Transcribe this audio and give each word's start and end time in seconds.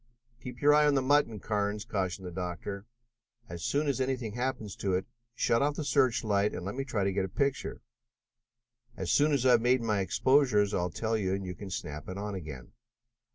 "Keep 0.41 0.63
your 0.63 0.73
eye 0.73 0.87
on 0.87 0.95
the 0.95 1.01
mutton, 1.03 1.39
Carnes," 1.39 1.85
cautioned 1.85 2.25
the 2.25 2.31
doctor. 2.31 2.87
"As 3.47 3.61
soon 3.63 3.87
as 3.87 4.01
anything 4.01 4.33
happens 4.33 4.75
to 4.77 4.93
it, 4.95 5.05
shut 5.35 5.61
off 5.61 5.75
the 5.75 5.83
search 5.83 6.23
light 6.23 6.55
and 6.55 6.65
let 6.65 6.73
me 6.73 6.83
try 6.83 7.03
to 7.03 7.13
get 7.13 7.23
a 7.23 7.29
picture. 7.29 7.81
As 8.97 9.11
soon 9.11 9.31
as 9.31 9.45
I 9.45 9.51
have 9.51 9.61
made 9.61 9.83
my 9.83 9.99
exposures 9.99 10.73
I'll 10.73 10.89
tell 10.89 11.15
you, 11.15 11.35
and 11.35 11.45
you 11.45 11.53
can 11.53 11.69
snap 11.69 12.09
it 12.09 12.17
on 12.17 12.33
again. 12.33 12.71